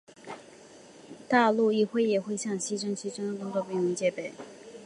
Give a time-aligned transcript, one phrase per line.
[1.27, 4.33] 大陆议会也向新泽西州征召更多民兵戒备。